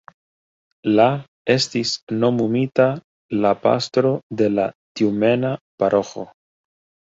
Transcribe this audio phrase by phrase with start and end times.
[0.99, 1.03] La
[1.55, 1.91] estis
[2.23, 2.89] nomumita
[3.45, 6.29] la pastro de la tjumena paroĥo.